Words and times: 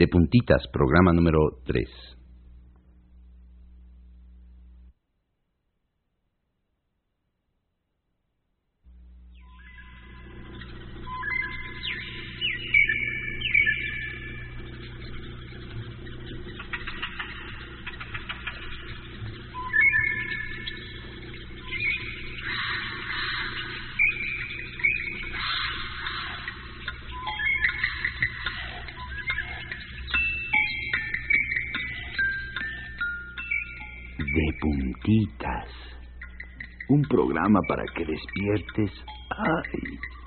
De 0.00 0.08
puntitas, 0.08 0.62
programa 0.72 1.12
número 1.12 1.60
3. 1.66 2.19
Para 37.68 37.84
que 37.94 38.04
despiertes 38.04 38.92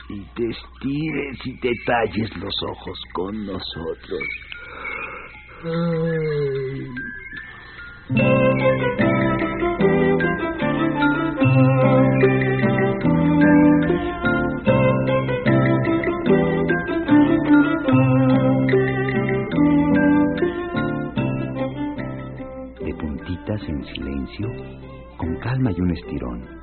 y 0.10 0.22
te 0.36 0.50
estires 0.50 1.38
y 1.46 1.58
te 1.60 1.72
talles 1.86 2.36
los 2.38 2.54
ojos 2.70 3.00
con 3.14 3.46
nosotros. 3.46 4.20
De 22.80 22.94
puntitas 23.00 23.62
en 23.70 23.86
silencio, 23.86 24.48
con 25.18 25.36
calma 25.40 25.72
y 25.72 25.82
un 25.82 25.92
estirón, 25.92 26.63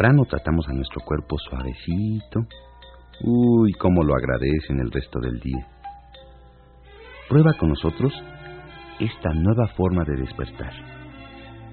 Temprano 0.00 0.24
tratamos 0.24 0.66
a 0.66 0.72
nuestro 0.72 1.02
cuerpo 1.04 1.36
suavecito, 1.36 2.40
uy, 3.22 3.70
cómo 3.72 4.02
lo 4.02 4.14
agradecen 4.14 4.80
el 4.80 4.90
resto 4.90 5.20
del 5.20 5.38
día. 5.40 5.66
Prueba 7.28 7.52
con 7.58 7.68
nosotros 7.68 8.10
esta 8.98 9.34
nueva 9.34 9.68
forma 9.76 10.02
de 10.04 10.16
despertar. 10.16 10.72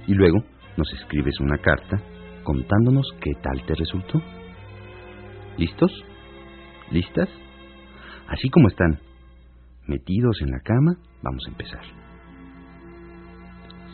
Y 0.08 0.14
luego 0.14 0.40
nos 0.76 0.92
escribes 1.00 1.40
una 1.40 1.58
carta 1.60 2.02
contándonos 2.44 3.08
qué 3.22 3.32
tal 3.42 3.66
te 3.66 3.76
resultó. 3.76 4.22
¿Listos? 5.58 5.92
¿Listas? 6.92 7.30
Así 8.28 8.50
como 8.50 8.68
están, 8.68 9.00
metidos 9.88 10.42
en 10.42 10.52
la 10.52 10.60
cama, 10.66 10.98
vamos 11.24 11.44
a 11.48 11.52
empezar. 11.52 11.84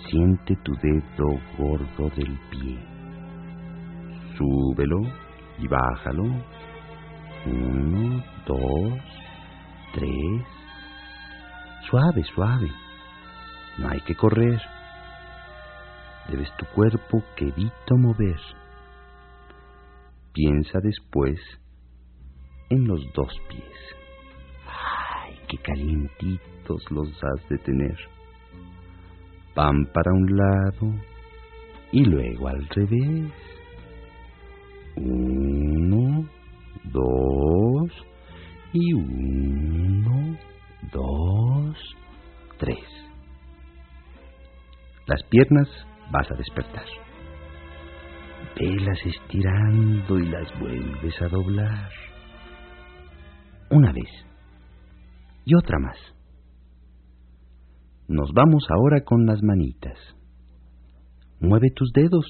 Siente 0.09 0.55
tu 0.63 0.73
dedo 0.81 1.39
gordo 1.59 2.09
del 2.15 2.35
pie. 2.49 2.92
Súbelo 4.37 5.01
y 5.59 5.67
bájalo. 5.67 6.23
Uno, 7.45 8.23
dos, 8.45 8.99
tres. 9.93 10.45
Suave, 11.89 12.23
suave. 12.33 12.71
No 13.77 13.89
hay 13.89 14.01
que 14.01 14.15
correr. 14.15 14.61
Debes 16.29 16.49
tu 16.57 16.65
cuerpo 16.67 17.23
quedito 17.35 17.97
mover. 17.97 18.39
Piensa 20.33 20.79
después 20.81 21.39
en 22.69 22.87
los 22.87 23.01
dos 23.13 23.31
pies. 23.49 23.95
Ay, 24.65 25.37
qué 25.47 25.57
calientitos 25.57 26.89
los 26.89 27.09
has 27.23 27.49
de 27.49 27.57
tener. 27.59 27.97
Van 29.55 29.85
para 29.93 30.11
un 30.11 30.35
lado 30.35 30.93
y 31.91 32.05
luego 32.05 32.47
al 32.47 32.67
revés. 32.69 33.42
Uno, 34.95 36.29
dos 36.83 37.91
y 38.73 38.93
uno, 38.93 40.37
dos, 40.91 41.77
tres. 42.57 42.85
Las 45.05 45.23
piernas 45.23 45.67
vas 46.11 46.29
a 46.31 46.35
despertar. 46.35 46.85
Velas 48.59 48.99
estirando 49.05 50.19
y 50.19 50.27
las 50.27 50.59
vuelves 50.59 51.21
a 51.21 51.27
doblar. 51.27 51.89
Una 53.69 53.91
vez 53.91 54.09
y 55.45 55.55
otra 55.55 55.79
más. 55.79 55.97
Nos 58.07 58.31
vamos 58.33 58.65
ahora 58.69 59.03
con 59.03 59.25
las 59.25 59.41
manitas. 59.41 59.97
Mueve 61.39 61.71
tus 61.75 61.91
dedos 61.93 62.25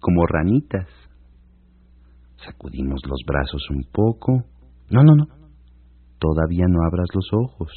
como 0.00 0.26
ranitas. 0.26 0.88
Sacudimos 2.44 3.00
los 3.06 3.20
brazos 3.26 3.62
un 3.70 3.84
poco. 3.92 4.44
No, 4.90 5.02
no, 5.02 5.14
no. 5.14 5.26
Todavía 6.18 6.66
no 6.68 6.84
abras 6.84 7.08
los 7.14 7.28
ojos. 7.32 7.70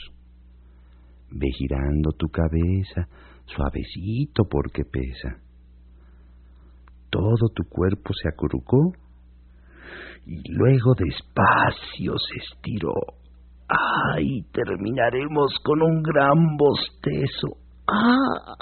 Ve 1.31 1.47
girando 1.51 2.11
tu 2.11 2.28
cabeza, 2.28 3.07
suavecito 3.45 4.44
porque 4.50 4.83
pesa. 4.83 5.41
Todo 7.09 7.50
tu 7.53 7.63
cuerpo 7.69 8.13
se 8.13 8.29
acurrucó 8.29 8.94
y 10.25 10.41
luego 10.51 10.94
despacio 10.95 12.13
se 12.17 12.38
estiró. 12.39 12.94
¡Ay! 13.69 14.41
Terminaremos 14.51 15.53
con 15.63 15.81
un 15.81 16.01
gran 16.01 16.57
bostezo. 16.57 17.57
¡Ah! 17.88 18.56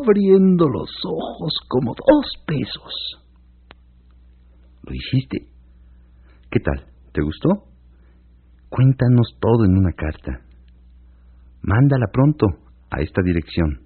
Abriendo 0.00 0.68
los 0.68 0.90
ojos 1.04 1.52
como 1.68 1.94
dos 1.94 2.26
pesos. 2.46 3.20
¿Lo 4.82 4.94
hiciste? 4.94 5.46
¿Qué 6.50 6.60
tal? 6.60 6.86
¿Te 7.12 7.22
gustó? 7.22 7.64
Cuéntanos 8.68 9.36
todo 9.40 9.64
en 9.64 9.76
una 9.76 9.92
carta. 9.92 10.42
Mándala 11.62 12.06
pronto 12.12 12.46
a 12.90 13.00
esta 13.00 13.22
dirección. 13.22 13.80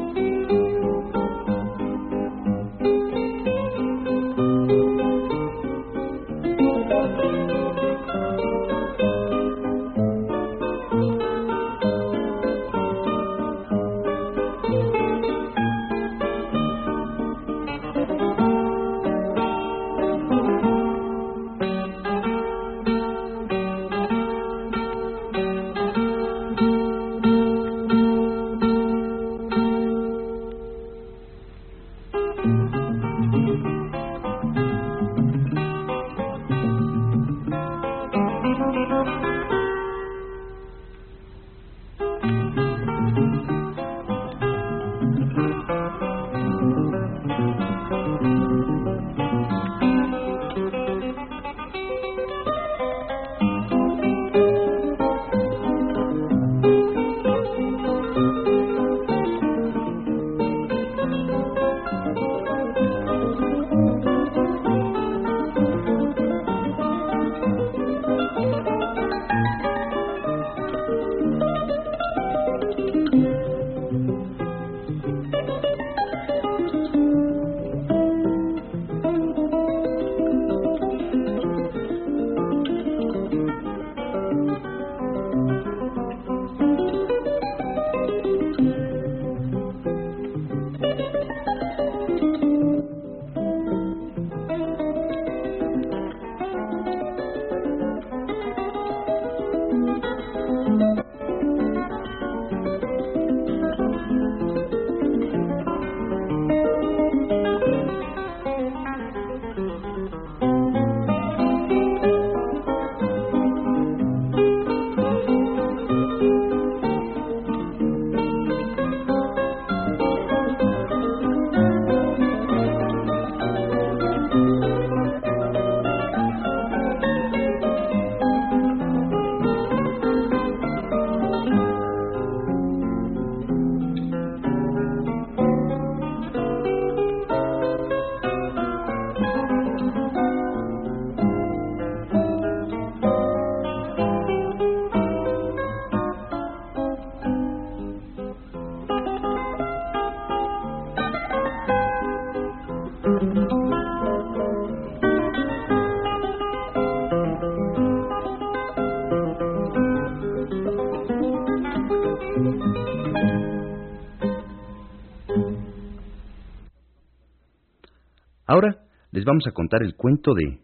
Ahora 168.50 168.81
les 169.12 169.24
vamos 169.25 169.46
a 169.46 169.51
contar 169.51 169.84
el 169.84 169.96
cuento 169.96 170.34
de 170.34 170.60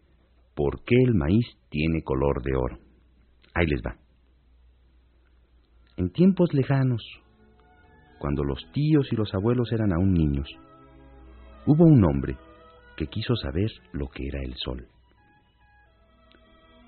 ¿Por 0.56 0.82
qué 0.82 0.96
el 1.04 1.14
maíz 1.14 1.46
tiene 1.70 2.02
color 2.02 2.42
de 2.42 2.56
oro? 2.56 2.78
Ahí 3.54 3.66
les 3.68 3.80
va. 3.80 3.94
En 5.96 6.10
tiempos 6.10 6.52
lejanos, 6.52 7.00
cuando 8.18 8.42
los 8.42 8.58
tíos 8.72 9.06
y 9.12 9.14
los 9.14 9.32
abuelos 9.34 9.70
eran 9.70 9.92
aún 9.92 10.14
niños, 10.14 10.48
hubo 11.64 11.84
un 11.84 12.04
hombre 12.04 12.36
que 12.96 13.06
quiso 13.06 13.36
saber 13.36 13.70
lo 13.92 14.08
que 14.08 14.26
era 14.26 14.40
el 14.42 14.56
sol. 14.56 14.88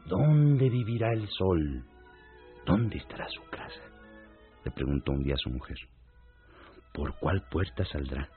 ¿Dónde 0.08 0.68
vivirá 0.68 1.12
el 1.12 1.28
sol? 1.28 1.84
¿Dónde 2.66 2.96
estará 2.96 3.28
su 3.28 3.42
casa? 3.50 3.82
le 4.64 4.72
preguntó 4.72 5.12
un 5.12 5.22
día 5.22 5.34
a 5.34 5.44
su 5.44 5.50
mujer. 5.50 5.76
¿Por 6.92 7.16
cuál 7.20 7.44
puerta 7.48 7.84
saldrá? 7.84 8.28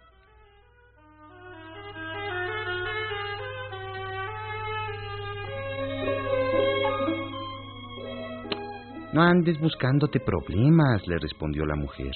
No 9.14 9.22
andes 9.22 9.60
buscándote 9.60 10.20
problemas, 10.22 11.06
le 11.06 11.18
respondió 11.18 11.66
la 11.66 11.76
mujer. 11.76 12.12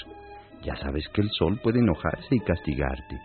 Ya 0.64 0.76
sabes 0.78 1.08
que 1.10 1.22
el 1.22 1.30
sol 1.32 1.60
puede 1.62 1.80
enojarse 1.80 2.36
y 2.36 2.40
castigarte. 2.40 3.20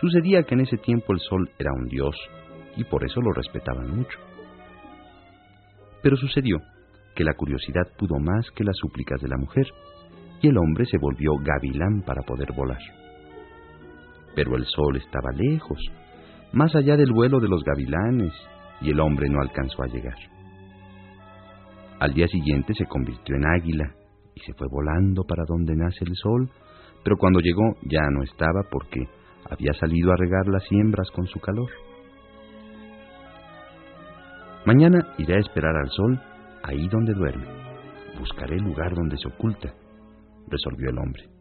Sucedía 0.00 0.42
que 0.44 0.54
en 0.54 0.60
ese 0.60 0.78
tiempo 0.78 1.12
el 1.12 1.20
sol 1.20 1.50
era 1.58 1.72
un 1.74 1.86
dios 1.88 2.16
y 2.76 2.84
por 2.84 3.04
eso 3.04 3.20
lo 3.20 3.32
respetaban 3.32 3.94
mucho. 3.94 4.18
Pero 6.02 6.16
sucedió 6.16 6.56
que 7.14 7.22
la 7.22 7.34
curiosidad 7.34 7.86
pudo 7.98 8.18
más 8.18 8.50
que 8.52 8.64
las 8.64 8.76
súplicas 8.78 9.20
de 9.20 9.28
la 9.28 9.36
mujer 9.36 9.66
y 10.40 10.48
el 10.48 10.56
hombre 10.56 10.86
se 10.86 10.96
volvió 10.96 11.32
gavilán 11.42 12.02
para 12.06 12.22
poder 12.22 12.52
volar. 12.52 12.80
Pero 14.34 14.56
el 14.56 14.64
sol 14.64 14.96
estaba 14.96 15.32
lejos, 15.36 15.78
más 16.52 16.74
allá 16.74 16.96
del 16.96 17.12
vuelo 17.12 17.40
de 17.40 17.48
los 17.48 17.62
gavilanes, 17.62 18.32
y 18.80 18.90
el 18.90 19.00
hombre 19.00 19.28
no 19.28 19.42
alcanzó 19.42 19.82
a 19.82 19.88
llegar. 19.88 20.16
Al 22.00 22.14
día 22.14 22.26
siguiente 22.28 22.72
se 22.74 22.86
convirtió 22.86 23.36
en 23.36 23.46
águila 23.46 23.94
y 24.34 24.40
se 24.40 24.54
fue 24.54 24.66
volando 24.70 25.22
para 25.24 25.44
donde 25.46 25.76
nace 25.76 26.02
el 26.06 26.16
sol, 26.16 26.50
pero 27.04 27.18
cuando 27.18 27.40
llegó 27.40 27.76
ya 27.82 28.00
no 28.10 28.22
estaba 28.22 28.62
porque 28.70 29.06
había 29.50 29.74
salido 29.74 30.10
a 30.10 30.16
regar 30.16 30.48
las 30.48 30.64
siembras 30.64 31.10
con 31.10 31.26
su 31.26 31.38
calor. 31.40 31.68
Mañana 34.64 35.14
iré 35.18 35.36
a 35.36 35.40
esperar 35.40 35.76
al 35.76 35.90
sol 35.90 36.18
ahí 36.62 36.88
donde 36.88 37.12
duerme. 37.12 37.46
Buscaré 38.18 38.56
el 38.56 38.62
lugar 38.62 38.94
donde 38.94 39.18
se 39.18 39.28
oculta, 39.28 39.74
resolvió 40.48 40.88
el 40.88 40.98
hombre. 40.98 41.39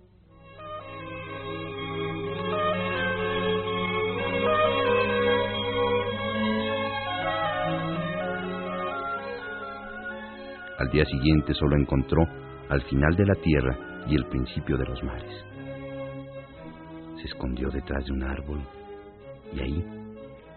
Día 10.92 11.06
siguiente 11.06 11.54
solo 11.54 11.76
encontró 11.76 12.24
al 12.70 12.82
final 12.84 13.16
de 13.16 13.26
la 13.26 13.36
tierra 13.36 13.78
y 14.08 14.16
el 14.16 14.26
principio 14.26 14.76
de 14.76 14.86
los 14.86 15.04
mares. 15.04 15.46
Se 17.18 17.28
escondió 17.28 17.70
detrás 17.70 18.06
de 18.06 18.12
un 18.12 18.24
árbol 18.24 18.60
y 19.54 19.60
ahí, 19.60 19.86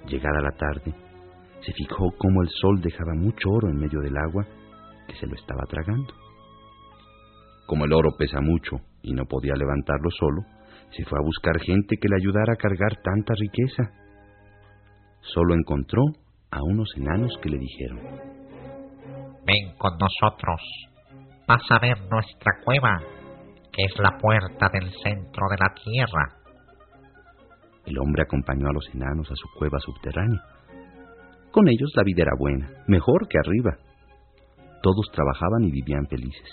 llegada 0.06 0.40
la 0.40 0.56
tarde, 0.56 0.94
se 1.60 1.72
fijó 1.72 2.10
cómo 2.16 2.42
el 2.42 2.48
sol 2.48 2.80
dejaba 2.80 3.14
mucho 3.14 3.50
oro 3.50 3.68
en 3.68 3.76
medio 3.76 4.00
del 4.00 4.16
agua 4.16 4.46
que 5.06 5.16
se 5.16 5.26
lo 5.26 5.34
estaba 5.34 5.64
tragando. 5.68 6.14
Como 7.66 7.84
el 7.84 7.92
oro 7.92 8.16
pesa 8.18 8.40
mucho 8.40 8.76
y 9.02 9.12
no 9.12 9.26
podía 9.26 9.54
levantarlo 9.54 10.10
solo, 10.18 10.42
se 10.96 11.04
fue 11.04 11.18
a 11.18 11.24
buscar 11.24 11.60
gente 11.60 11.96
que 11.96 12.08
le 12.08 12.16
ayudara 12.16 12.54
a 12.54 12.56
cargar 12.56 12.96
tanta 13.02 13.34
riqueza. 13.38 13.90
Solo 15.20 15.54
encontró 15.54 16.02
a 16.50 16.62
unos 16.62 16.90
enanos 16.96 17.38
que 17.42 17.50
le 17.50 17.58
dijeron, 17.58 18.41
Ven 19.44 19.74
con 19.76 19.92
nosotros. 19.98 20.60
Vas 21.48 21.62
a 21.70 21.78
ver 21.80 21.98
nuestra 22.10 22.52
cueva, 22.64 23.00
que 23.72 23.82
es 23.84 23.98
la 23.98 24.16
puerta 24.18 24.68
del 24.72 24.90
centro 25.02 25.46
de 25.50 25.56
la 25.58 25.74
tierra. 25.74 26.42
El 27.84 27.98
hombre 27.98 28.22
acompañó 28.22 28.68
a 28.68 28.72
los 28.72 28.88
enanos 28.94 29.30
a 29.30 29.34
su 29.34 29.48
cueva 29.58 29.78
subterránea. 29.80 30.40
Con 31.50 31.68
ellos 31.68 31.90
la 31.96 32.04
vida 32.04 32.22
era 32.22 32.32
buena, 32.38 32.70
mejor 32.86 33.26
que 33.28 33.38
arriba. 33.38 33.76
Todos 34.82 35.10
trabajaban 35.12 35.64
y 35.64 35.70
vivían 35.70 36.06
felices. 36.06 36.48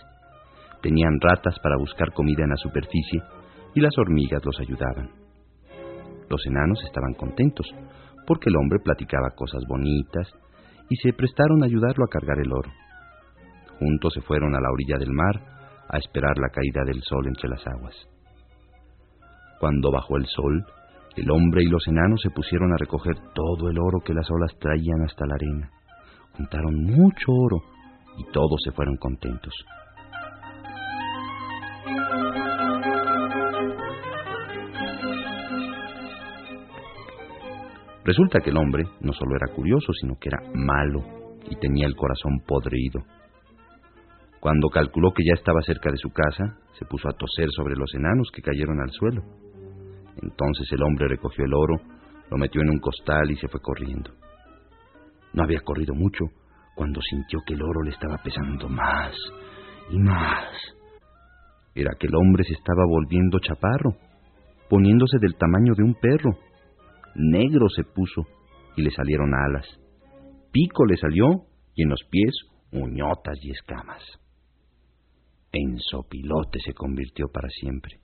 Tenían 0.82 1.20
ratas 1.22 1.60
para 1.62 1.78
buscar 1.78 2.12
comida 2.14 2.44
en 2.44 2.50
la 2.50 2.58
superficie 2.58 3.22
y 3.76 3.82
las 3.82 3.96
hormigas 3.98 4.44
los 4.44 4.60
ayudaban. 4.60 5.12
Los 6.30 6.46
enanos 6.48 6.84
estaban 6.86 7.14
contentos 7.14 7.68
porque 8.26 8.50
el 8.50 8.58
hombre 8.58 8.80
platicaba 8.84 9.36
cosas 9.36 9.64
bonitas 9.68 10.32
y 10.90 10.96
se 10.98 11.14
prestaron 11.14 11.64
a 11.64 11.66
ayudarlo 11.66 12.06
a 12.06 12.10
cargar 12.10 12.40
el 12.40 12.52
oro. 12.52 12.70
Juntos 13.80 14.14
se 14.14 14.22
fueron 14.22 14.56
a 14.56 14.60
la 14.60 14.70
orilla 14.72 14.98
del 14.98 15.12
mar 15.12 15.36
a 15.88 15.98
esperar 15.98 16.38
la 16.38 16.50
caída 16.50 16.84
del 16.86 17.02
sol 17.02 17.26
entre 17.28 17.50
las 17.50 17.66
aguas. 17.66 17.96
Cuando 19.60 19.92
bajó 19.92 20.18
el 20.18 20.26
sol, 20.28 20.66
el 21.16 21.32
hombre 21.32 21.64
y 21.64 21.68
los 21.68 21.88
enanos 21.88 22.22
se 22.22 22.30
pusieron 22.30 22.72
a 22.74 22.78
recoger 22.78 23.16
todo 23.34 23.70
el 23.70 23.80
oro 23.80 24.00
que 24.06 24.14
las 24.14 24.30
olas 24.30 24.52
traían 24.60 25.02
hasta 25.06 25.26
la 25.26 25.36
arena. 25.36 25.72
Juntaron 26.38 26.84
mucho 26.84 27.32
oro 27.32 27.64
y 28.18 28.24
todos 28.32 28.62
se 28.64 28.72
fueron 28.72 28.98
contentos. 28.98 29.54
Resulta 38.06 38.40
que 38.40 38.50
el 38.50 38.58
hombre 38.58 38.86
no 39.02 39.14
solo 39.14 39.36
era 39.36 39.54
curioso, 39.54 39.94
sino 39.94 40.16
que 40.20 40.30
era 40.30 40.40
malo 40.54 41.04
y 41.50 41.56
tenía 41.58 41.86
el 41.86 41.96
corazón 41.96 42.40
podrido. 42.46 43.02
Cuando 44.40 44.70
calculó 44.70 45.12
que 45.14 45.24
ya 45.26 45.34
estaba 45.34 45.62
cerca 45.62 45.92
de 45.92 45.98
su 45.98 46.10
casa, 46.10 46.58
se 46.78 46.86
puso 46.86 47.10
a 47.10 47.14
toser 47.14 47.50
sobre 47.52 47.76
los 47.76 47.94
enanos 47.94 48.30
que 48.34 48.42
cayeron 48.42 48.80
al 48.80 48.92
suelo. 48.92 49.22
Entonces 50.22 50.72
el 50.72 50.84
hombre 50.84 51.08
recogió 51.08 51.46
el 51.46 51.54
oro, 51.54 51.76
lo 52.30 52.38
metió 52.38 52.62
en 52.62 52.70
un 52.70 52.80
costal 52.80 53.32
y 53.32 53.36
se 53.36 53.48
fue 53.48 53.62
corriendo. 53.62 54.12
No 55.34 55.44
había 55.44 55.60
corrido 55.62 55.94
mucho 55.94 56.26
cuando 56.76 57.02
sintió 57.02 57.40
que 57.46 57.54
el 57.54 57.62
oro 57.62 57.84
le 57.84 57.92
estaba 57.92 58.18
pesando 58.18 58.70
más 58.70 59.14
y 59.90 60.00
más. 60.00 60.48
Era 61.76 61.92
que 62.00 62.08
el 62.08 62.16
hombre 62.16 62.44
se 62.44 62.54
estaba 62.54 62.86
volviendo 62.88 63.40
chaparro, 63.40 63.96
poniéndose 64.70 65.18
del 65.20 65.36
tamaño 65.36 65.74
de 65.76 65.84
un 65.84 65.96
perro 65.96 66.38
negro 67.16 67.68
se 67.70 67.84
puso 67.84 68.24
y 68.76 68.82
le 68.82 68.92
salieron 68.92 69.34
alas. 69.34 69.66
Pico 70.52 70.86
le 70.86 70.98
salió 70.98 71.46
y 71.76 71.84
en 71.84 71.90
los 71.90 72.02
pies 72.10 72.34
uñotas 72.72 73.38
y 73.42 73.52
escamas. 73.52 74.02
En 75.52 75.80
sopilote 75.80 76.60
se 76.64 76.74
convirtió 76.74 77.28
para 77.34 77.50
siempre. 77.50 78.00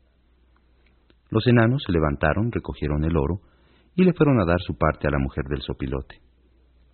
Los 1.30 1.46
enanos 1.48 1.84
se 1.86 1.92
levantaron, 1.92 2.52
recogieron 2.52 3.04
el 3.04 3.16
oro 3.16 3.42
y 3.96 4.04
le 4.04 4.14
fueron 4.14 4.40
a 4.40 4.46
dar 4.46 4.60
su 4.62 4.78
parte 4.78 5.08
a 5.08 5.12
la 5.12 5.20
mujer 5.20 5.46
del 5.46 5.62
sopilote. 5.62 6.22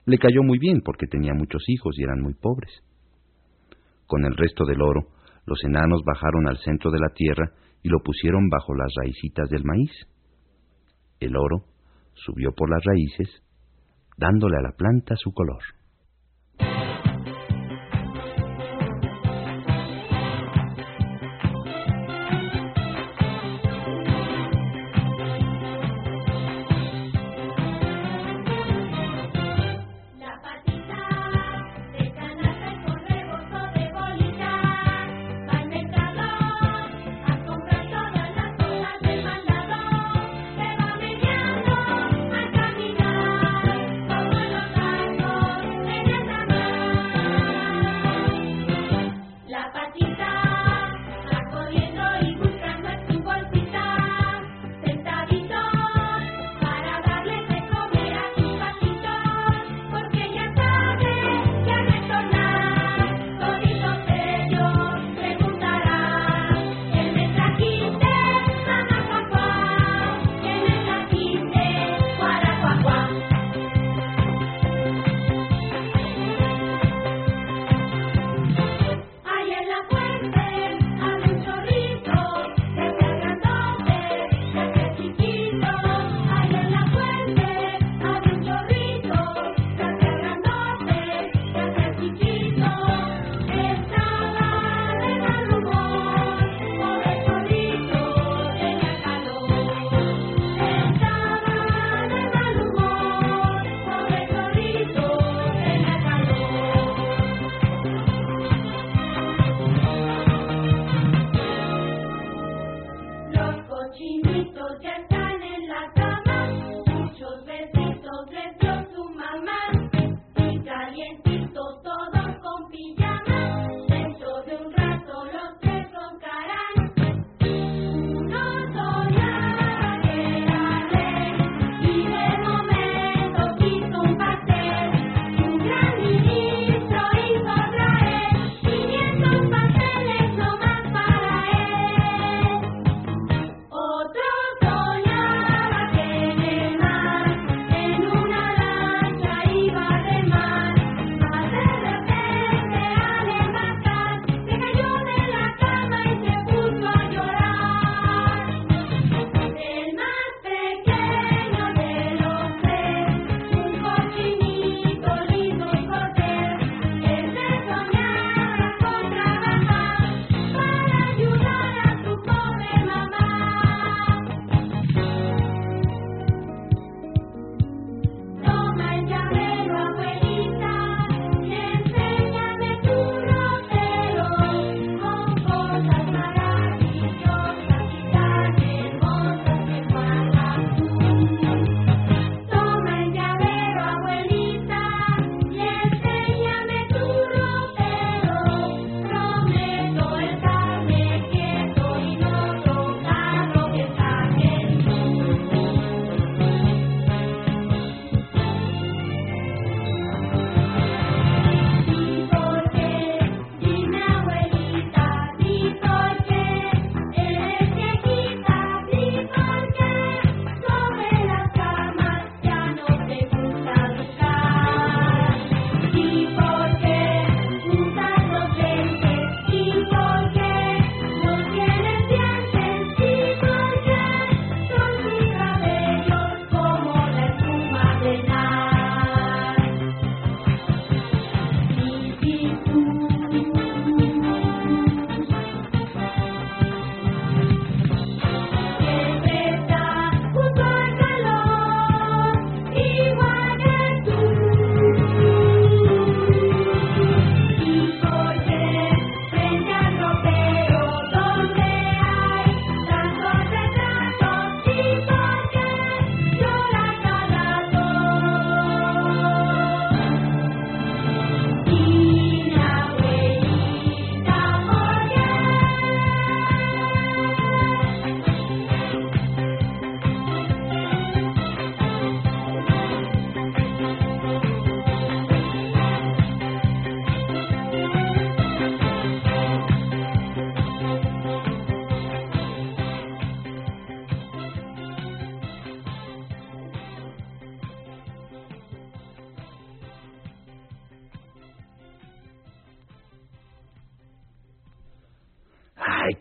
Le 0.05 0.17
cayó 0.17 0.43
muy 0.43 0.57
bien 0.59 0.81
porque 0.83 1.07
tenía 1.07 1.33
muchos 1.33 1.63
hijos 1.67 1.97
y 1.97 2.03
eran 2.03 2.21
muy 2.21 2.33
pobres. 2.33 2.71
Con 4.07 4.25
el 4.25 4.35
resto 4.35 4.65
del 4.65 4.81
oro, 4.81 5.07
los 5.45 5.63
enanos 5.63 6.01
bajaron 6.05 6.47
al 6.47 6.57
centro 6.57 6.91
de 6.91 6.99
la 6.99 7.13
tierra 7.13 7.53
y 7.81 7.89
lo 7.89 7.99
pusieron 8.03 8.49
bajo 8.49 8.75
las 8.75 8.91
raicitas 9.01 9.49
del 9.49 9.63
maíz. 9.63 9.91
El 11.19 11.35
oro 11.37 11.65
subió 12.13 12.51
por 12.51 12.69
las 12.69 12.83
raíces, 12.83 13.41
dándole 14.17 14.57
a 14.57 14.61
la 14.61 14.71
planta 14.75 15.15
su 15.15 15.31
color. 15.31 15.61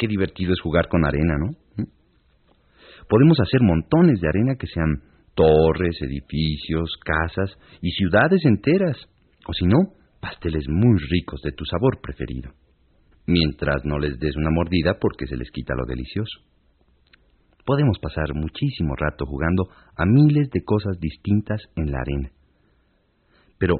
Qué 0.00 0.08
divertido 0.08 0.54
es 0.54 0.60
jugar 0.62 0.88
con 0.88 1.04
arena, 1.04 1.36
¿no? 1.38 1.50
¿Mm? 1.76 1.88
Podemos 3.06 3.38
hacer 3.38 3.60
montones 3.60 4.18
de 4.20 4.28
arena 4.28 4.56
que 4.56 4.66
sean 4.66 5.02
torres, 5.34 5.96
edificios, 6.00 6.98
casas 7.04 7.50
y 7.82 7.90
ciudades 7.90 8.44
enteras. 8.46 8.96
O 9.46 9.52
si 9.52 9.66
no, 9.66 9.92
pasteles 10.20 10.64
muy 10.68 10.98
ricos 11.10 11.42
de 11.42 11.52
tu 11.52 11.66
sabor 11.66 12.00
preferido. 12.00 12.52
Mientras 13.26 13.84
no 13.84 13.98
les 13.98 14.18
des 14.18 14.36
una 14.36 14.50
mordida 14.50 14.98
porque 14.98 15.26
se 15.26 15.36
les 15.36 15.50
quita 15.50 15.74
lo 15.74 15.84
delicioso. 15.84 16.40
Podemos 17.66 17.98
pasar 18.00 18.34
muchísimo 18.34 18.94
rato 18.96 19.26
jugando 19.26 19.68
a 19.96 20.06
miles 20.06 20.50
de 20.50 20.64
cosas 20.64 20.98
distintas 20.98 21.60
en 21.76 21.92
la 21.92 21.98
arena. 22.00 22.30
Pero, 23.58 23.76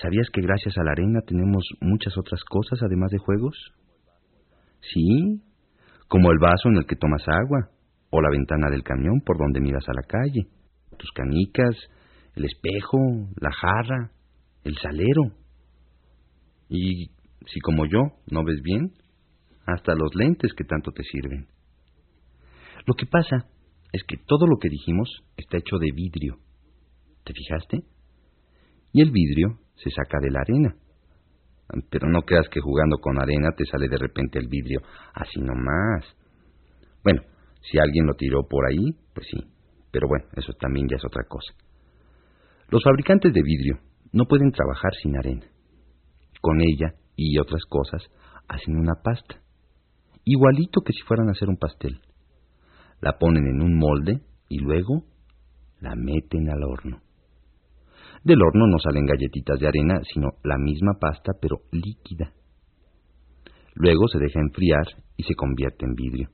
¿sabías 0.00 0.28
que 0.32 0.40
gracias 0.40 0.78
a 0.78 0.84
la 0.84 0.92
arena 0.92 1.20
tenemos 1.26 1.64
muchas 1.80 2.16
otras 2.16 2.42
cosas 2.44 2.80
además 2.82 3.10
de 3.10 3.18
juegos? 3.18 3.56
Sí, 4.80 5.42
como 6.08 6.30
el 6.32 6.38
vaso 6.38 6.68
en 6.68 6.76
el 6.76 6.86
que 6.86 6.96
tomas 6.96 7.22
agua, 7.28 7.70
o 8.10 8.20
la 8.20 8.30
ventana 8.30 8.70
del 8.70 8.82
camión 8.82 9.20
por 9.24 9.36
donde 9.38 9.60
miras 9.60 9.86
a 9.88 9.92
la 9.94 10.02
calle, 10.02 10.48
tus 10.96 11.10
canicas, 11.12 11.76
el 12.34 12.46
espejo, 12.46 12.98
la 13.40 13.52
jarra, 13.52 14.10
el 14.64 14.76
salero. 14.78 15.34
Y 16.68 17.10
si 17.46 17.60
como 17.60 17.84
yo 17.86 18.00
no 18.30 18.44
ves 18.44 18.60
bien, 18.62 18.92
hasta 19.66 19.94
los 19.94 20.14
lentes 20.14 20.52
que 20.54 20.64
tanto 20.64 20.90
te 20.92 21.02
sirven. 21.02 21.46
Lo 22.86 22.94
que 22.94 23.06
pasa 23.06 23.46
es 23.92 24.02
que 24.04 24.16
todo 24.16 24.46
lo 24.46 24.56
que 24.58 24.68
dijimos 24.68 25.08
está 25.36 25.58
hecho 25.58 25.76
de 25.78 25.92
vidrio. 25.94 26.38
¿Te 27.24 27.34
fijaste? 27.34 27.80
Y 28.92 29.02
el 29.02 29.10
vidrio 29.10 29.58
se 29.76 29.90
saca 29.90 30.18
de 30.22 30.30
la 30.30 30.40
arena. 30.40 30.74
Pero 31.90 32.08
no 32.08 32.22
creas 32.22 32.48
que 32.48 32.60
jugando 32.60 32.98
con 32.98 33.20
arena 33.20 33.50
te 33.56 33.64
sale 33.66 33.88
de 33.88 33.98
repente 33.98 34.38
el 34.38 34.48
vidrio 34.48 34.80
así 35.14 35.40
nomás. 35.40 36.04
Bueno, 37.04 37.22
si 37.60 37.78
alguien 37.78 38.06
lo 38.06 38.14
tiró 38.14 38.46
por 38.48 38.66
ahí, 38.66 38.92
pues 39.14 39.26
sí. 39.30 39.38
Pero 39.90 40.08
bueno, 40.08 40.26
eso 40.36 40.52
también 40.54 40.86
ya 40.88 40.96
es 40.96 41.04
otra 41.04 41.24
cosa. 41.28 41.52
Los 42.70 42.82
fabricantes 42.84 43.32
de 43.32 43.42
vidrio 43.42 43.78
no 44.12 44.24
pueden 44.26 44.52
trabajar 44.52 44.92
sin 45.02 45.16
arena. 45.16 45.46
Con 46.40 46.60
ella 46.60 46.94
y 47.16 47.38
otras 47.38 47.62
cosas 47.68 48.02
hacen 48.46 48.76
una 48.76 48.94
pasta, 49.02 49.40
igualito 50.24 50.80
que 50.82 50.92
si 50.92 51.02
fueran 51.02 51.28
a 51.28 51.32
hacer 51.32 51.48
un 51.48 51.56
pastel. 51.56 52.00
La 53.00 53.18
ponen 53.18 53.46
en 53.46 53.62
un 53.62 53.78
molde 53.78 54.22
y 54.48 54.58
luego 54.58 55.04
la 55.80 55.94
meten 55.94 56.50
al 56.50 56.62
horno. 56.62 57.00
Del 58.24 58.42
horno 58.42 58.66
no 58.66 58.78
salen 58.78 59.06
galletitas 59.06 59.58
de 59.60 59.68
arena, 59.68 60.00
sino 60.12 60.30
la 60.42 60.58
misma 60.58 60.94
pasta, 61.00 61.32
pero 61.40 61.58
líquida. 61.70 62.32
Luego 63.74 64.08
se 64.08 64.18
deja 64.18 64.40
enfriar 64.40 64.86
y 65.16 65.22
se 65.22 65.34
convierte 65.34 65.86
en 65.86 65.94
vidrio. 65.94 66.28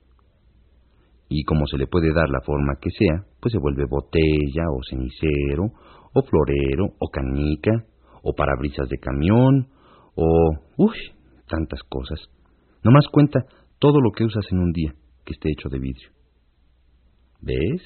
Y 1.29 1.43
como 1.43 1.67
se 1.67 1.77
le 1.77 1.87
puede 1.87 2.13
dar 2.13 2.29
la 2.29 2.41
forma 2.41 2.77
que 2.81 2.89
sea, 2.89 3.25
pues 3.39 3.51
se 3.51 3.59
vuelve 3.59 3.85
botella 3.89 4.63
o 4.71 4.79
cenicero, 4.89 5.65
o 6.13 6.21
florero, 6.23 6.95
o 6.99 7.07
canica, 7.11 7.85
o 8.23 8.33
parabrisas 8.33 8.89
de 8.89 8.97
camión, 8.97 9.67
o... 10.15 10.51
¡Uy! 10.77 10.95
Tantas 11.47 11.81
cosas. 11.89 12.19
No 12.83 12.91
más 12.91 13.07
cuenta 13.11 13.45
todo 13.79 13.99
lo 14.01 14.11
que 14.11 14.23
usas 14.23 14.45
en 14.51 14.59
un 14.59 14.71
día 14.71 14.93
que 15.25 15.33
esté 15.33 15.49
hecho 15.51 15.69
de 15.69 15.79
vidrio. 15.79 16.09
¿Ves? 17.41 17.81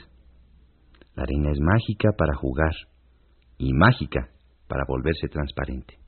La 1.16 1.24
arena 1.24 1.52
es 1.52 1.60
mágica 1.60 2.12
para 2.18 2.36
jugar 2.36 2.74
y 3.60 3.74
mágica 3.74 4.30
para 4.68 4.86
volverse 4.88 5.28
transparente. 5.28 5.99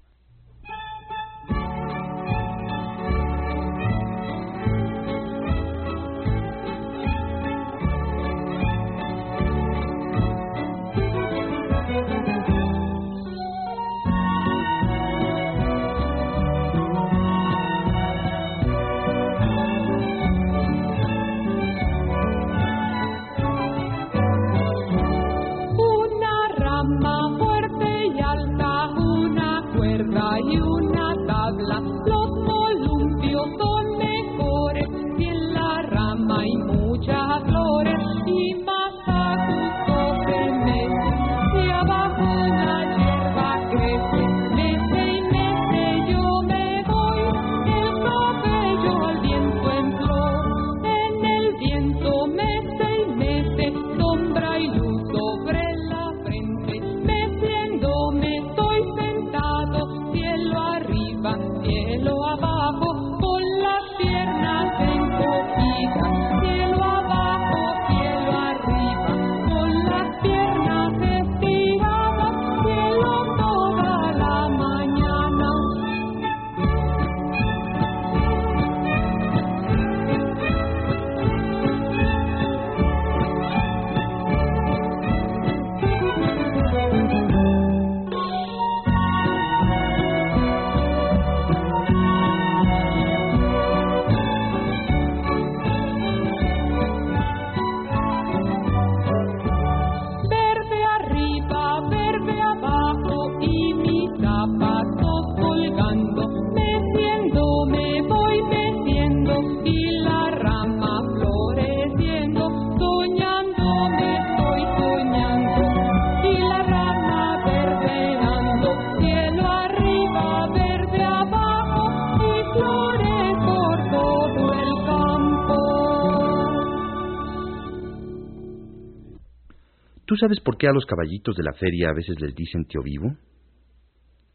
Sabes 130.22 130.40
por 130.40 130.56
qué 130.56 130.68
a 130.68 130.72
los 130.72 130.86
caballitos 130.86 131.36
de 131.36 131.42
la 131.42 131.54
feria 131.54 131.90
a 131.90 131.96
veces 131.96 132.16
les 132.22 132.36
dicen 132.36 132.66
tío 132.66 132.84
vivo? 132.84 133.18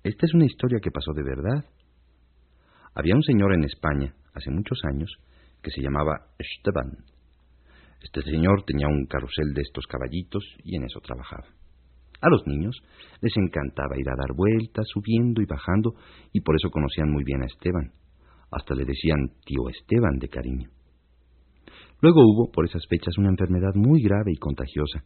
Esta 0.03 0.27
es 0.27 0.35
una 0.35 0.45
historia 0.45 0.81
que 0.83 0.91
pasó 0.91 1.13
de 1.13 1.23
verdad. 1.23 1.65
Había 2.95 3.15
un 3.15 3.23
señor 3.23 3.55
en 3.55 3.63
España, 3.63 4.13
hace 4.35 4.51
muchos 4.51 4.81
años, 4.85 5.09
que 5.63 5.71
se 5.71 5.81
llamaba 5.81 6.27
Esteban. 6.39 6.91
Este 8.03 8.21
señor 8.23 8.65
tenía 8.67 8.89
un 8.89 9.07
carrusel 9.07 9.55
de 9.55 9.63
estos 9.63 9.87
caballitos 9.87 10.43
y 10.65 10.77
en 10.77 10.85
eso 10.85 11.01
trabajaba. 11.01 11.47
A 12.21 12.29
los 12.31 12.43
niños 12.47 12.75
les 13.21 13.37
encantaba 13.37 13.97
ir 13.97 14.09
a 14.09 14.17
dar 14.17 14.35
vueltas, 14.35 14.87
subiendo 14.93 15.41
y 15.41 15.47
bajando, 15.47 15.95
y 16.33 16.41
por 16.41 16.57
eso 16.57 16.69
conocían 16.71 17.13
muy 17.13 17.23
bien 17.23 17.43
a 17.43 17.47
Esteban. 17.47 17.93
Hasta 18.51 18.75
le 18.75 18.85
decían 18.85 19.31
tío 19.45 19.69
Esteban 19.69 20.19
de 20.19 20.29
cariño. 20.29 20.69
Luego 22.01 22.23
hubo, 22.23 22.51
por 22.51 22.67
esas 22.67 22.83
fechas, 22.89 23.17
una 23.19 23.31
enfermedad 23.31 23.75
muy 23.75 24.03
grave 24.03 24.33
y 24.33 24.37
contagiosa, 24.37 25.05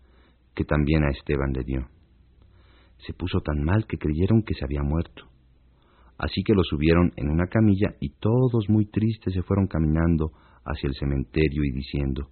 que 0.55 0.65
también 0.65 1.05
a 1.05 1.11
Esteban 1.11 1.53
le 1.53 1.65
dio. 1.65 1.87
Se 3.07 3.15
puso 3.15 3.41
tan 3.41 3.63
mal 3.65 3.87
que 3.87 3.97
creyeron 3.97 4.43
que 4.43 4.55
se 4.55 4.65
había 4.65 4.83
muerto. 4.83 5.25
Así 6.19 6.43
que 6.43 6.55
lo 6.55 6.63
subieron 6.65 7.13
en 7.17 7.31
una 7.31 7.47
camilla 7.47 7.95
y 7.99 8.11
todos 8.21 8.69
muy 8.69 8.87
tristes 8.87 9.33
se 9.33 9.43
fueron 9.43 9.67
caminando 9.67 10.33
hacia 10.65 10.89
el 10.89 10.95
cementerio 10.95 11.65
y 11.65 11.73
diciendo, 11.73 12.29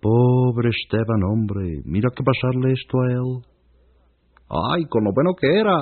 Pobre 0.00 0.68
Esteban, 0.68 1.22
hombre, 1.24 1.80
mira 1.86 2.10
que 2.14 2.22
pasarle 2.22 2.72
esto 2.72 3.00
a 3.00 3.12
él. 3.12 3.42
Ay, 4.50 4.84
con 4.84 5.02
lo 5.02 5.12
bueno 5.14 5.30
que 5.34 5.46
era, 5.46 5.78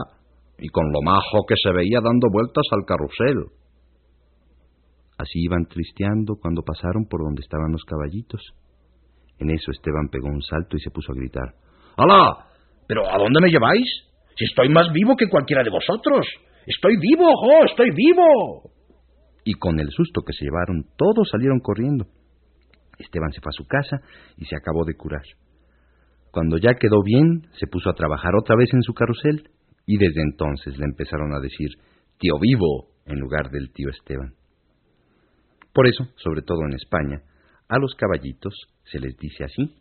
y 0.59 0.69
con 0.69 0.93
lo 0.93 1.03
majo 1.03 1.45
que 1.49 1.57
se 1.61 1.73
veía 1.73 2.01
dando 2.01 2.29
vueltas 2.31 2.65
al 2.71 2.85
carrusel. 2.87 3.51
Así 5.19 5.41
iban 5.41 5.67
tristeando 5.67 6.37
cuando 6.41 6.63
pasaron 6.63 7.07
por 7.11 7.25
donde 7.25 7.43
estaban 7.43 7.73
los 7.73 7.83
caballitos. 7.85 8.41
En 9.39 9.51
eso 9.51 9.71
Esteban 9.71 10.09
pegó 10.11 10.29
un 10.29 10.43
salto 10.43 10.77
y 10.77 10.81
se 10.81 10.91
puso 10.91 11.13
a 11.13 11.17
gritar. 11.17 11.55
¡Hala! 11.97 12.47
¿Pero 12.87 13.09
a 13.09 13.19
dónde 13.19 13.41
me 13.41 13.51
lleváis? 13.51 13.87
Si 14.37 14.45
estoy 14.45 14.69
más 14.69 14.93
vivo 14.93 15.17
que 15.17 15.29
cualquiera 15.29 15.63
de 15.63 15.71
vosotros. 15.71 16.27
¡Estoy 16.67 16.97
vivo, 16.97 17.27
jo! 17.37 17.65
¡Estoy 17.65 17.91
vivo! 17.91 18.71
Y 19.45 19.55
con 19.55 19.81
el 19.81 19.91
susto 19.91 20.23
que 20.23 20.33
se 20.33 20.45
llevaron, 20.45 20.87
todos 20.97 21.29
salieron 21.31 21.59
corriendo. 21.61 22.07
Esteban 22.99 23.33
se 23.33 23.41
fue 23.41 23.51
a 23.51 23.53
su 23.53 23.67
casa 23.67 24.01
y 24.37 24.45
se 24.45 24.57
acabó 24.57 24.85
de 24.85 24.95
curar. 24.95 25.23
Cuando 26.31 26.57
ya 26.59 26.75
quedó 26.75 27.03
bien, 27.03 27.49
se 27.59 27.67
puso 27.67 27.91
a 27.91 27.95
trabajar 27.95 28.35
otra 28.37 28.57
vez 28.57 28.73
en 28.73 28.83
su 28.83 28.95
carrusel 28.95 29.51
y 29.87 29.99
desde 29.99 30.23
entonces 30.23 30.79
le 30.79 30.85
empezaron 30.85 31.35
a 31.35 31.41
decir 31.41 31.69
tío 32.19 32.39
vivo 32.41 32.89
en 33.07 33.19
lugar 33.19 33.51
del 33.51 33.73
tío 33.73 33.91
Esteban. 33.91 34.35
Por 35.75 35.89
eso, 35.89 36.05
sobre 36.17 36.43
todo 36.43 36.61
en 36.67 36.75
España, 36.75 37.23
a 37.73 37.79
los 37.79 37.95
caballitos 37.95 38.69
se 38.85 39.01
les 39.01 39.17
dice 39.17 39.45
así, 39.45 39.75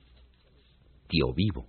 tío 1.10 1.34
vivo. 1.34 1.68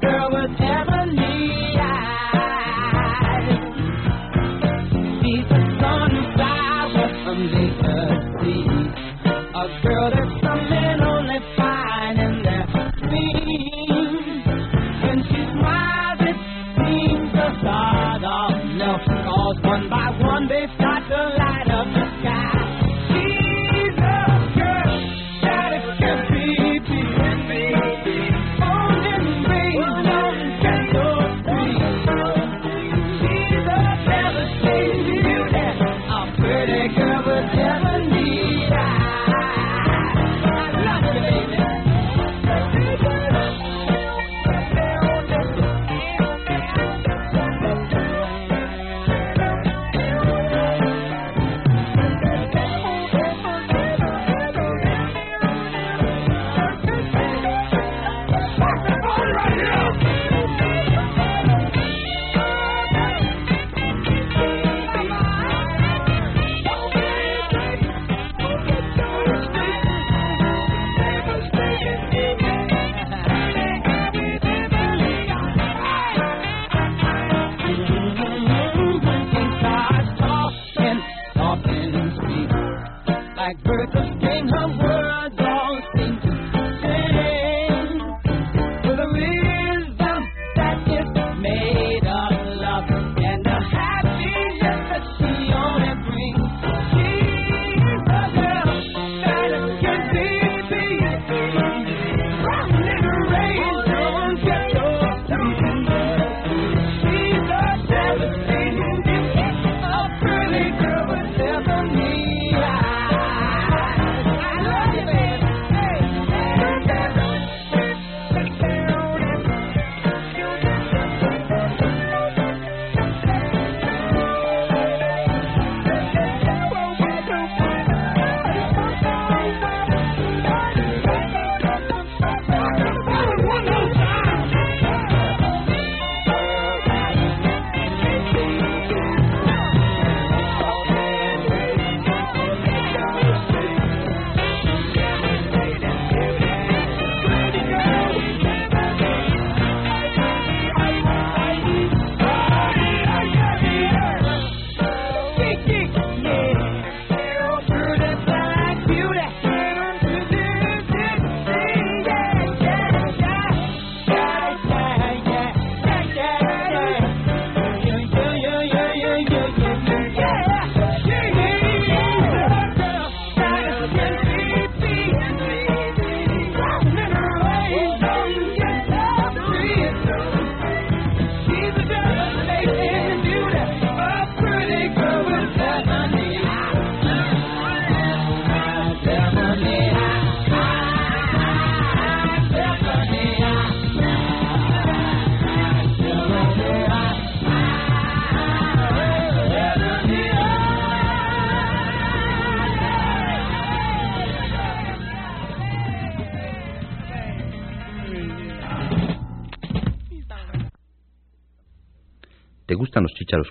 girl 0.00 0.30
was 0.30 0.50
ever 0.60 1.06
leave. 1.12 1.67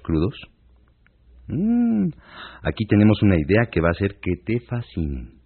Crudos? 0.01 0.35
Mm, 1.47 2.09
aquí 2.63 2.85
tenemos 2.85 3.21
una 3.21 3.35
idea 3.37 3.69
que 3.71 3.81
va 3.81 3.89
a 3.89 3.91
hacer 3.91 4.19
que 4.21 4.35
te 4.43 4.59
fascinen. 4.61 5.39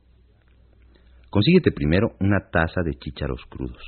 Consíguete 1.29 1.71
primero 1.71 2.09
una 2.19 2.49
taza 2.51 2.81
de 2.83 2.93
chícharos 2.95 3.41
crudos. 3.49 3.81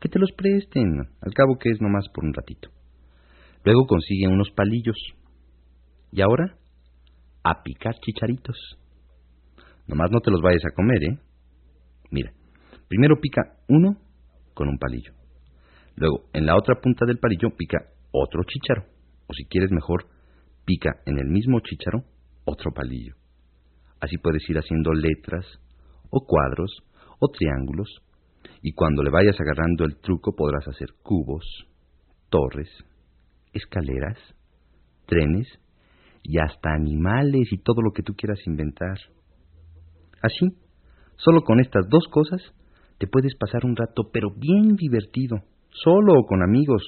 Que 0.00 0.08
te 0.08 0.18
los 0.18 0.32
presten, 0.32 0.98
al 1.20 1.32
cabo 1.32 1.56
que 1.58 1.70
es 1.70 1.80
nomás 1.80 2.06
por 2.12 2.24
un 2.24 2.34
ratito. 2.34 2.68
Luego 3.64 3.86
consigue 3.86 4.28
unos 4.28 4.50
palillos. 4.50 4.98
Y 6.12 6.20
ahora, 6.20 6.56
a 7.42 7.62
picar 7.62 7.94
chicharitos. 8.00 8.56
Nomás 9.86 10.10
no 10.10 10.20
te 10.20 10.30
los 10.30 10.42
vayas 10.42 10.64
a 10.64 10.74
comer, 10.74 11.02
¿eh? 11.04 11.18
Mira, 12.10 12.32
primero 12.88 13.20
pica 13.20 13.56
uno 13.68 13.96
con 14.54 14.68
un 14.68 14.78
palillo. 14.78 15.12
Luego, 15.96 16.24
en 16.32 16.46
la 16.46 16.56
otra 16.56 16.80
punta 16.80 17.06
del 17.06 17.18
palillo 17.18 17.50
pica 17.56 17.78
otro 18.10 18.42
chícharo. 18.44 18.95
O 19.28 19.34
si 19.34 19.44
quieres 19.46 19.70
mejor, 19.70 20.06
pica 20.64 21.00
en 21.06 21.18
el 21.18 21.26
mismo 21.26 21.60
chícharo 21.60 22.04
otro 22.44 22.72
palillo. 22.72 23.14
Así 24.00 24.18
puedes 24.18 24.48
ir 24.48 24.56
haciendo 24.56 24.92
letras, 24.92 25.44
o 26.10 26.24
cuadros, 26.24 26.70
o 27.18 27.28
triángulos, 27.28 27.88
y 28.62 28.72
cuando 28.72 29.02
le 29.02 29.10
vayas 29.10 29.36
agarrando 29.40 29.84
el 29.84 29.96
truco 29.96 30.34
podrás 30.34 30.66
hacer 30.68 30.88
cubos, 31.02 31.44
torres, 32.28 32.68
escaleras, 33.52 34.18
trenes, 35.06 35.48
y 36.28 36.38
hasta 36.38 36.72
animales 36.72 37.52
y 37.52 37.58
todo 37.58 37.82
lo 37.82 37.92
que 37.92 38.02
tú 38.02 38.14
quieras 38.14 38.40
inventar. 38.46 38.98
Así, 40.22 40.48
solo 41.16 41.42
con 41.42 41.60
estas 41.60 41.88
dos 41.88 42.06
cosas, 42.10 42.42
te 42.98 43.06
puedes 43.06 43.36
pasar 43.36 43.64
un 43.64 43.76
rato 43.76 44.10
pero 44.12 44.30
bien 44.36 44.74
divertido, 44.74 45.36
solo 45.70 46.14
o 46.18 46.26
con 46.26 46.42
amigos. 46.42 46.82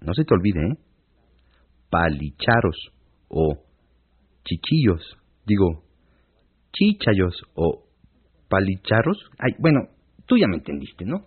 No 0.00 0.14
se 0.14 0.24
te 0.24 0.34
olvide, 0.34 0.60
¿eh? 0.60 0.78
Palicharos 1.90 2.92
o 3.28 3.58
chichillos, 4.44 5.02
digo, 5.46 5.84
chichayos 6.72 7.42
o 7.54 7.84
palicharros. 8.48 9.18
Ay, 9.38 9.54
bueno, 9.58 9.88
tú 10.26 10.36
ya 10.36 10.46
me 10.48 10.56
entendiste, 10.56 11.04
¿no? 11.04 11.26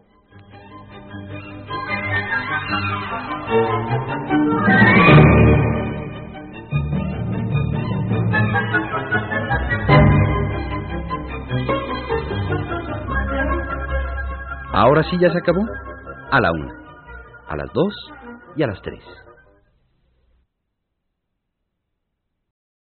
Ahora 14.81 15.03
sí 15.03 15.15
ya 15.19 15.31
se 15.31 15.37
acabó. 15.37 15.61
A 16.31 16.41
la 16.41 16.51
una, 16.51 16.73
a 17.47 17.55
las 17.55 17.71
dos 17.71 17.93
y 18.55 18.63
a 18.63 18.67
las 18.67 18.81
tres. 18.81 19.03